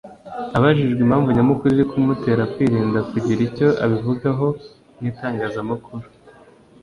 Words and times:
Abajijwe 0.57 0.99
impamvu 1.05 1.29
nyamukuru 1.35 1.69
iri 1.73 1.85
kumutera 1.91 2.43
kwirinda 2.53 2.99
kugira 3.09 3.39
icyo 3.47 3.67
abivugaho 3.83 4.47
mu 4.97 5.03
itangazamakuru 5.11 6.05